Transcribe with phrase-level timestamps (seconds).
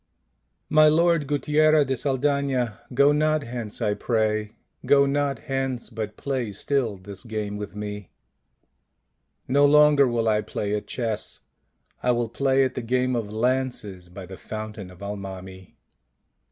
[0.67, 6.51] My Lord Guttiera de Saldana, go not hence I pray, go not hence, but play
[6.53, 8.09] still this game with me.""
[9.47, 11.41] No longer will I play at chess;
[12.01, 15.75] I will play at the game of lances by the fountain of Al mami."